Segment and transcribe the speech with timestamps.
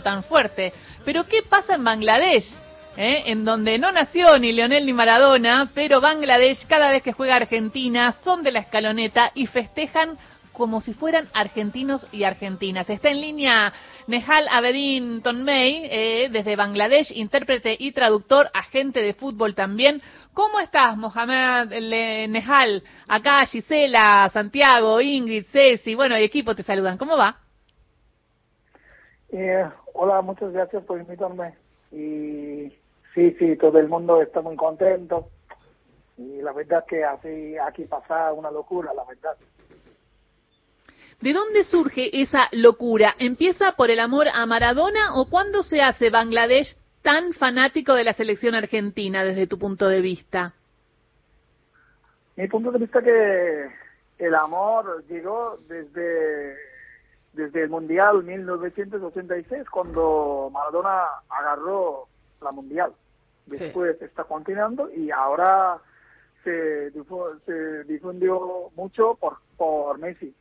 [0.00, 0.72] tan fuerte.
[1.04, 2.44] Pero ¿qué pasa en Bangladesh?
[2.96, 3.24] ¿Eh?
[3.26, 8.14] En donde no nació ni Leonel ni Maradona, pero Bangladesh cada vez que juega Argentina
[8.22, 10.16] son de la escaloneta y festejan
[10.52, 12.88] como si fueran argentinos y argentinas.
[12.88, 13.72] Está en línea
[14.06, 20.02] Nehal Abedin Tonmei, eh, desde Bangladesh, intérprete y traductor, agente de fútbol también.
[20.34, 22.84] ¿Cómo estás, Mohamed Nehal?
[23.08, 26.96] Acá Gisela, Santiago, Ingrid, Ceci, bueno, y equipo te saludan.
[26.96, 27.49] ¿Cómo va?
[29.32, 31.54] Eh, hola, muchas gracias por invitarme.
[31.92, 32.72] Y
[33.14, 35.28] sí, sí, todo el mundo está muy contento.
[36.16, 39.36] Y la verdad que así aquí pasa una locura, la verdad.
[41.20, 43.14] ¿De dónde surge esa locura?
[43.18, 48.14] ¿Empieza por el amor a Maradona o cuándo se hace Bangladesh tan fanático de la
[48.14, 50.54] selección argentina desde tu punto de vista?
[52.36, 53.66] Mi punto de vista que
[54.18, 56.56] el amor llegó desde
[57.32, 62.08] desde el Mundial 1986, cuando Maradona agarró
[62.40, 62.92] la Mundial.
[63.46, 65.78] Después está continuando y ahora
[66.44, 66.90] se,
[67.46, 70.34] se difundió mucho por, por Messi.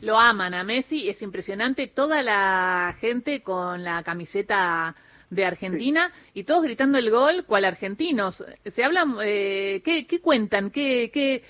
[0.00, 4.94] Lo aman a Messi, es impresionante toda la gente con la camiseta
[5.30, 8.44] de Argentina y todos gritando el gol cual argentinos.
[8.64, 10.70] Se hablan, eh, ¿qué, ¿qué, cuentan?
[10.70, 11.42] ¿Qué, qué,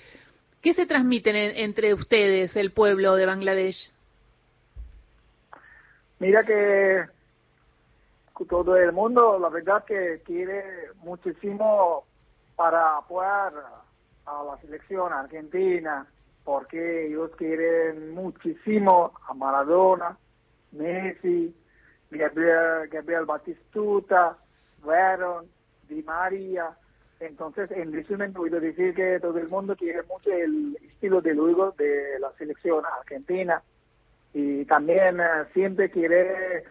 [0.61, 3.91] qué se transmiten entre ustedes, el pueblo de Bangladesh?
[6.19, 7.05] Mira que
[8.47, 12.03] todo el mundo, la verdad que quiere muchísimo
[12.55, 13.53] para apoyar
[14.25, 16.05] a la selección argentina,
[16.43, 20.17] porque ellos quieren muchísimo a Maradona,
[20.73, 21.55] Messi,
[22.11, 24.37] Gabriel, Gabriel Batistuta,
[24.85, 25.47] Veron,
[25.87, 26.77] Di María.
[27.21, 31.71] Entonces, en resumen, puedo decir que todo el mundo quiere mucho el estilo de luego
[31.77, 33.63] de la selección argentina
[34.33, 36.63] y también eh, siempre quiere,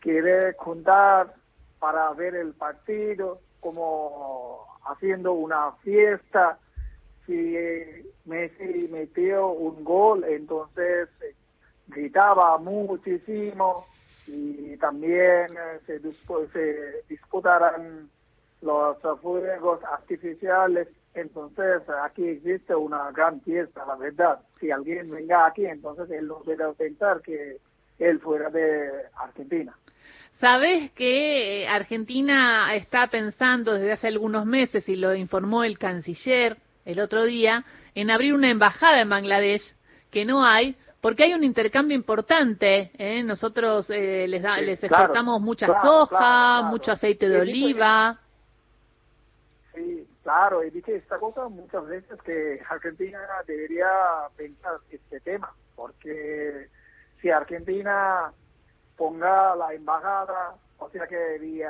[0.00, 1.34] quiere juntar
[1.78, 6.58] para ver el partido, como haciendo una fiesta.
[7.26, 7.56] Si
[8.24, 11.34] Messi metió un gol, entonces eh,
[11.88, 13.86] gritaba muchísimo
[14.26, 18.08] y también eh, se, se disputarán
[18.60, 24.40] los fuegos artificiales entonces, aquí existe una gran fiesta, la verdad.
[24.58, 27.58] Si alguien venga aquí, entonces él no debe pensar que
[28.00, 29.76] él fuera de Argentina.
[30.34, 36.56] Sabes que eh, Argentina está pensando desde hace algunos meses, y lo informó el canciller
[36.84, 37.64] el otro día,
[37.94, 39.62] en abrir una embajada en Bangladesh,
[40.10, 42.90] que no hay, porque hay un intercambio importante.
[42.98, 43.22] ¿eh?
[43.22, 48.18] Nosotros eh, les, da, les exportamos mucha soja, mucho aceite de oliva.
[49.74, 53.86] Sí, Claro, he dicho esta cosa muchas veces que Argentina debería
[54.34, 56.70] pensar este tema, porque
[57.20, 58.32] si Argentina
[58.96, 61.68] ponga la embajada, o sea que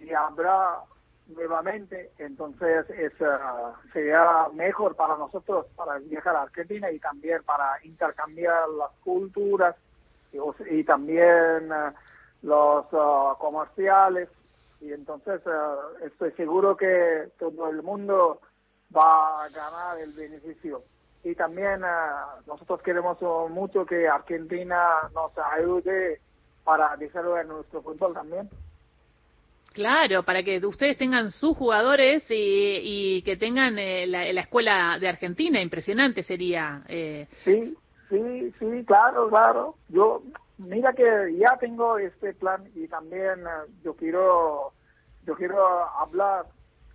[0.00, 0.80] y habrá
[1.28, 7.78] nuevamente, entonces es, uh, sería mejor para nosotros para viajar a Argentina y también para
[7.84, 9.76] intercambiar las culturas
[10.68, 11.92] y, también uh,
[12.42, 14.28] los uh, comerciales
[14.82, 18.40] y entonces eh, estoy seguro que todo el mundo
[18.94, 20.82] va a ganar el beneficio.
[21.22, 21.88] Y también eh,
[22.46, 23.18] nosotros queremos
[23.50, 26.20] mucho que Argentina nos ayude
[26.64, 28.50] para desarrollar nuestro fútbol también.
[29.72, 35.62] Claro, para que ustedes tengan sus jugadores y, que tengan eh, la, escuela de Argentina,
[35.62, 36.82] impresionante sería.
[37.44, 37.74] Sí,
[38.10, 39.76] sí, sí, claro, claro.
[39.88, 40.22] Yo
[40.58, 44.72] mira que ya tengo este plan y también eh, yo quiero
[45.24, 45.64] yo quiero
[45.98, 46.46] hablar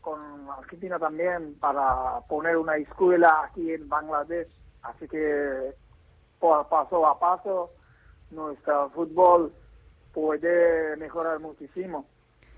[0.01, 4.47] con Argentina también para poner una escuela aquí en Bangladesh.
[4.84, 5.73] Así que
[6.40, 7.72] paso a paso
[8.31, 9.53] nuestro fútbol
[10.13, 12.06] puede mejorar muchísimo.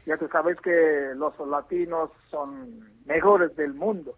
[0.06, 4.16] Ya tú sabes que los latinos son mejores del mundo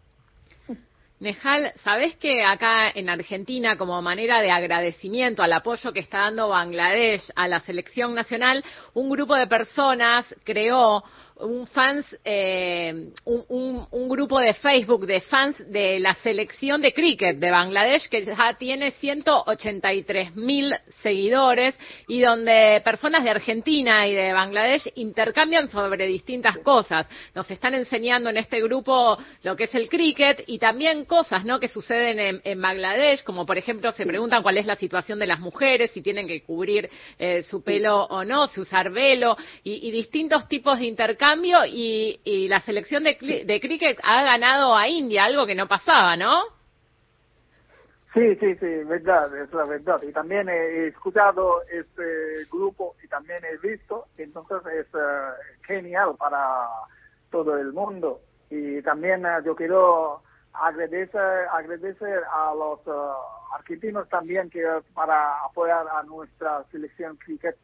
[1.22, 6.50] Nejal, ¿sabés que acá en Argentina, como manera de agradecimiento al apoyo que está dando
[6.50, 8.64] Bangladesh a la selección nacional,
[8.96, 11.04] un grupo de personas creó
[11.42, 17.38] un fans, eh, un, un, grupo de Facebook de fans de la selección de cricket
[17.38, 21.76] de Bangladesh que ya tiene 183 mil seguidores
[22.08, 27.08] y donde personas de Argentina y de Bangladesh intercambian sobre distintas cosas.
[27.34, 31.60] Nos están enseñando en este grupo lo que es el cricket y también cosas, ¿no?
[31.60, 35.40] Que suceden en, Bangladesh, como por ejemplo se preguntan cuál es la situación de las
[35.40, 39.92] mujeres, si tienen que cubrir eh, su pelo o no, si usar velo y, y
[39.92, 41.31] distintos tipos de intercambio
[41.68, 46.44] y, la selección de, de cricket ha ganado a India, algo que no pasaba, ¿no?
[48.14, 50.02] Sí, sí, sí, verdad, es la verdad.
[50.04, 55.32] Y también he escuchado este grupo y también he visto, entonces es eh,
[55.66, 56.68] genial para
[57.30, 58.20] todo el mundo.
[58.50, 62.92] Y también eh, yo quiero agradecer, agradecer a los eh,
[63.54, 64.62] argentinos también que
[64.94, 67.56] para apoyar a nuestra selección cricket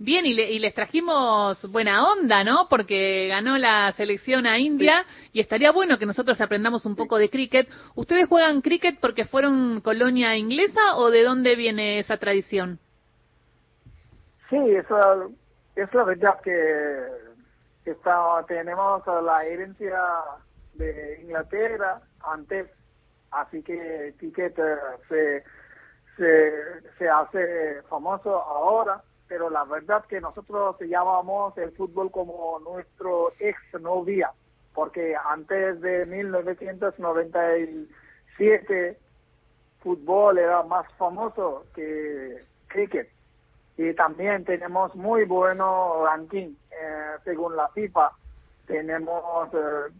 [0.00, 2.68] Bien, y, les trajimos buena onda, ¿no?
[2.70, 7.28] Porque ganó la selección a India y estaría bueno que nosotros aprendamos un poco de
[7.28, 7.68] cricket.
[7.96, 12.78] ¿Ustedes juegan cricket porque fueron colonia inglesa o de dónde viene esa tradición?
[14.48, 15.32] Sí, eso
[15.74, 20.00] es la verdad que, está, tenemos la herencia
[20.74, 22.68] de Inglaterra antes,
[23.32, 24.76] así que cricket eh,
[25.08, 25.44] se,
[26.16, 26.52] se,
[26.98, 33.58] se hace famoso ahora pero la verdad que nosotros llamamos el fútbol como nuestro ex
[33.80, 34.32] novia,
[34.74, 38.98] porque antes de 1997
[39.80, 43.10] fútbol era más famoso que cricket.
[43.76, 48.10] Y también tenemos muy bueno ranking eh, según la FIFA.
[48.66, 49.92] Tenemos eh,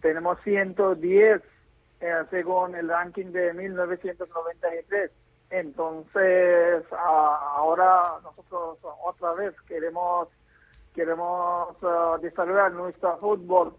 [0.00, 1.42] tenemos 110
[2.00, 5.10] eh, según el ranking de 1993
[5.54, 10.28] entonces, ahora nosotros otra vez queremos
[10.92, 13.74] queremos uh, desarrollar nuestro fútbol.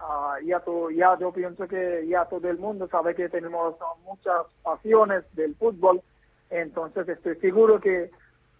[0.00, 0.60] Uh, ya,
[0.96, 6.02] ya yo pienso que ya todo el mundo sabe que tenemos muchas pasiones del fútbol.
[6.50, 8.10] Entonces, estoy seguro que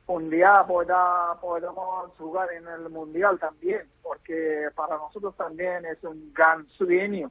[0.07, 6.33] un día pueda, podamos jugar en el mundial también, porque para nosotros también es un
[6.33, 7.31] gran sueño.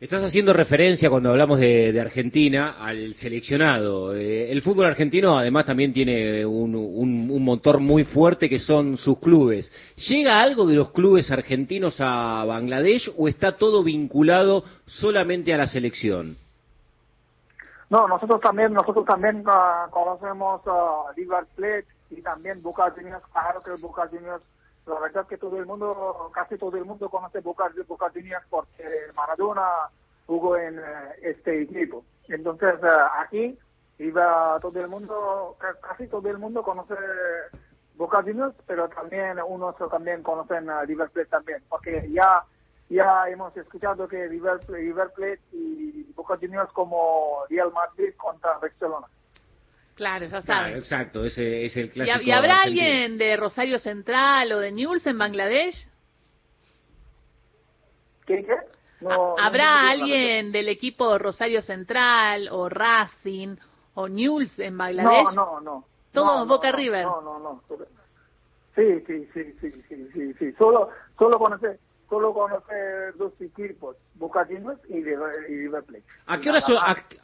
[0.00, 4.14] Estás haciendo referencia cuando hablamos de, Argentina al seleccionado.
[4.14, 9.18] Eh, el fútbol argentino además también tiene un, un, motor muy fuerte que son sus
[9.18, 9.70] clubes.
[10.08, 15.66] ¿Llega algo de los clubes argentinos a Bangladesh o está todo vinculado solamente a la
[15.66, 16.38] selección?
[17.90, 23.22] No, nosotros también nosotros también ah, conocemos uh, River Plate y también Boca Juniors.
[23.30, 24.42] Claro que Boca Juniors
[24.86, 28.44] la verdad es que todo el mundo, casi todo el mundo conoce Boca, Boca Juniors
[28.48, 28.84] porque
[29.16, 29.68] Maradona
[30.26, 30.82] jugó en eh,
[31.22, 32.04] este equipo.
[32.28, 33.58] Entonces eh, aquí
[33.98, 36.94] iba todo el mundo, casi todo el mundo conoce
[37.96, 42.44] Boca Juniors, pero también unos también conocen a River Plate también, porque ya
[42.88, 49.06] ya hemos escuchado que River, River Plate y Boca Juniors como Real Madrid contra Barcelona.
[50.00, 50.78] Claro, ya saben.
[50.78, 52.22] exacto, ese es el clásico.
[52.22, 55.86] ¿Y, habrá alguien de Rosario Central o de News en Bangladesh?
[58.24, 58.42] ¿Qué?
[58.42, 59.06] qué?
[59.38, 63.56] ¿Habrá alguien del equipo Rosario Central o Racing
[63.92, 65.34] o News en Bangladesh?
[65.34, 65.84] No, no, no.
[66.12, 67.04] Todo Boca River.
[67.04, 67.62] No, no, no.
[68.74, 70.52] Sí, sí, sí, sí, sí, sí, sí.
[70.52, 70.88] Solo,
[71.18, 71.78] solo conocer
[72.10, 76.04] solo conocer dos equipos, Boca Juniors y River Plate.
[76.26, 76.60] ¿A qué hora?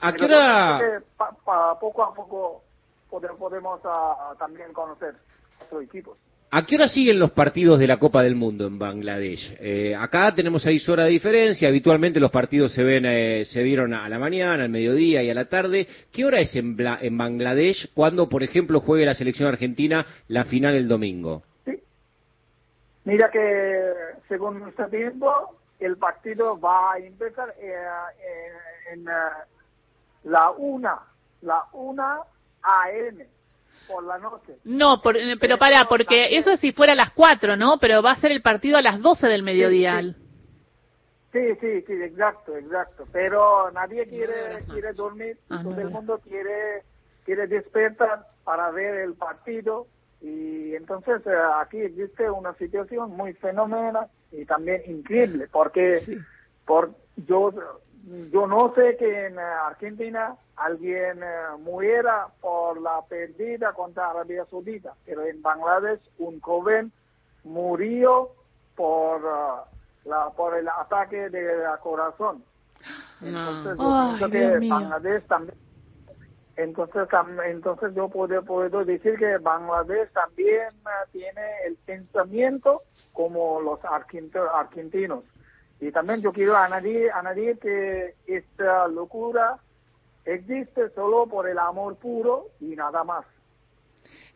[0.00, 1.02] a, qué hora?
[1.80, 2.62] poco a poco
[3.10, 5.14] podemos ah, también conocer
[5.60, 6.16] otros equipos.
[6.48, 9.56] ¿A qué hora siguen los partidos de la Copa del Mundo en Bangladesh?
[9.58, 11.68] Eh, acá tenemos seis horas de diferencia.
[11.68, 15.34] Habitualmente los partidos se ven, eh, se vieron a la mañana, al mediodía y a
[15.34, 15.88] la tarde.
[16.12, 20.76] ¿Qué hora es en, en Bangladesh cuando, por ejemplo, juegue la selección argentina la final
[20.76, 21.42] el domingo?
[23.06, 23.92] Mira que
[24.28, 27.86] según nuestro tiempo el partido va a empezar eh,
[28.92, 29.04] en,
[30.24, 30.98] la una,
[31.42, 32.18] la una
[32.62, 33.18] AM
[33.86, 34.56] por la noche.
[34.64, 37.78] No, pero para, porque eso es si fuera a las 4, ¿no?
[37.78, 40.02] Pero va a ser el partido a las 12 del mediodía.
[41.32, 43.06] Sí, sí, sí, exacto, exacto.
[43.12, 46.82] Pero nadie quiere, quiere dormir, ah, todo el mundo quiere,
[47.24, 49.86] quiere despertar para ver el partido.
[50.20, 51.30] Y entonces eh,
[51.60, 56.02] aquí existe una situación muy fenomenal y también increíble, porque
[56.64, 57.52] por, yo
[58.30, 64.94] yo no sé que en Argentina alguien eh, muriera por la pérdida contra Arabia Saudita,
[65.04, 66.92] pero en Bangladesh un joven
[67.42, 68.30] murió
[68.76, 72.44] por, uh, la, por el ataque del corazón.
[73.20, 75.58] Entonces, yo Bangladesh también
[76.56, 77.06] entonces,
[77.46, 82.82] entonces yo puedo, puedo decir que Bangladesh también uh, tiene el pensamiento
[83.12, 85.24] como los argentinos.
[85.80, 89.58] Y también yo quiero añadir, añadir que esta locura
[90.24, 93.26] existe solo por el amor puro y nada más.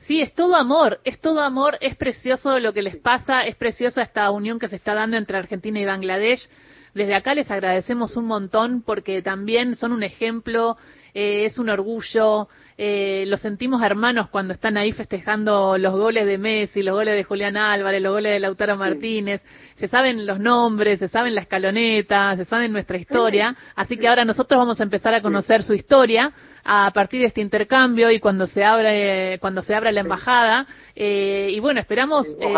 [0.01, 4.03] Sí, es todo amor, es todo amor, es precioso lo que les pasa, es preciosa
[4.03, 6.49] esta unión que se está dando entre Argentina y Bangladesh.
[6.95, 10.77] Desde acá les agradecemos un montón porque también son un ejemplo,
[11.15, 12.49] eh, es un orgullo,
[12.79, 17.25] eh, los sentimos hermanos cuando están ahí festejando los goles de Messi, los goles de
[17.25, 19.43] Julián Álvarez, los goles de Lautaro Martínez.
[19.77, 23.55] Se saben los nombres, se saben la escaloneta, se saben nuestra historia.
[23.77, 26.33] Así que ahora nosotros vamos a empezar a conocer su historia
[26.65, 30.67] a partir de este intercambio y cuando se abre, cuando se abra la embajada.
[30.95, 32.55] Eh, y bueno, esperamos eh,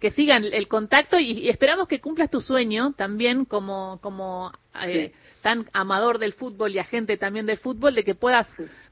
[0.00, 4.52] que sigan el contacto y, esperamos que cumplas tu sueño también como, como
[4.86, 5.12] eh,
[5.46, 8.48] tan amador del fútbol y agente también del fútbol, de que puedas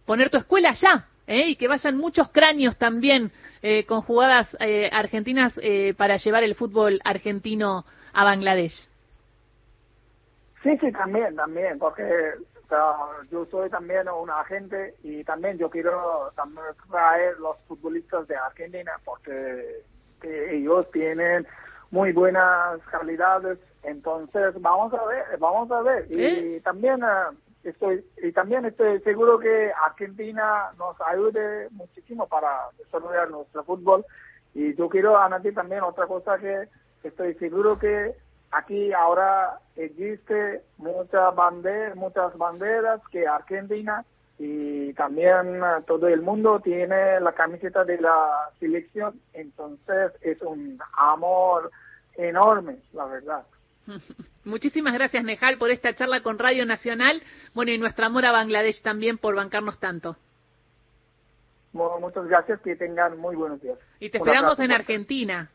[0.07, 1.49] poner tu escuela allá ¿eh?
[1.49, 6.55] y que vayan muchos cráneos también eh, con jugadas eh, argentinas eh, para llevar el
[6.55, 8.89] fútbol argentino a Bangladesh.
[10.63, 12.95] Sí, sí, también, también, porque o sea,
[13.33, 18.93] yo soy también un agente y también yo quiero también traer los futbolistas de Argentina
[19.05, 19.83] porque
[20.23, 21.49] ellos tienen
[21.91, 26.07] muy buenas calidades, entonces vamos a ver, vamos a ver.
[26.11, 27.01] Y también
[27.63, 34.05] estoy y también estoy seguro que Argentina nos ayude muchísimo para desarrollar nuestro fútbol.
[34.55, 36.69] Y yo quiero añadir también otra cosa que
[37.03, 38.15] estoy seguro que
[38.51, 44.05] aquí ahora existe muchas banderas muchas banderas que Argentina
[44.39, 51.71] y también todo el mundo tiene la camiseta de la selección entonces es un amor
[52.17, 53.45] enorme la verdad
[54.45, 57.23] Muchísimas gracias, Nejal, por esta charla con Radio Nacional.
[57.55, 60.17] Bueno, y nuestro amor a Bangladesh también por bancarnos tanto.
[61.73, 63.79] Bueno, muchas gracias, que tengan muy buenos días.
[63.99, 65.51] Y te esperamos en Argentina.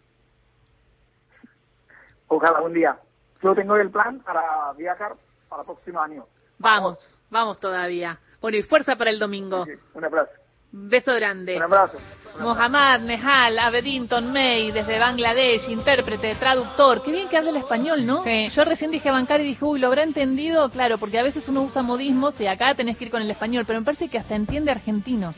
[2.27, 3.00] Ojalá un día.
[3.41, 5.15] Yo tengo el plan para viajar
[5.48, 6.25] para el próximo año.
[6.57, 6.98] Vamos,
[7.29, 8.19] vamos, todavía.
[8.41, 9.65] Bueno, y fuerza para el domingo.
[9.93, 10.31] un abrazo.
[10.72, 11.55] Beso grande.
[11.55, 11.98] Un abrazo.
[12.39, 17.01] Mohammad Nehal Abedinton May, desde Bangladesh, intérprete, traductor.
[17.03, 18.24] Qué bien que habla el español, ¿no?
[18.24, 18.50] Sí.
[18.55, 20.69] Yo recién dije bancar y dije, uy, ¿lo habrá entendido?
[20.69, 23.65] Claro, porque a veces uno usa modismos y acá tenés que ir con el español,
[23.65, 25.34] pero me parece que hasta entiende argentino.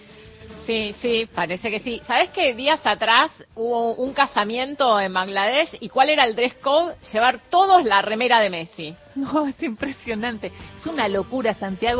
[0.65, 2.01] Sí, sí, parece que sí.
[2.05, 6.95] ¿Sabes que días atrás hubo un casamiento en Bangladesh y cuál era el dress code?
[7.11, 8.95] Llevar todos la remera de Messi.
[9.13, 10.53] No, es impresionante.
[10.79, 11.99] Es una locura, Santiago.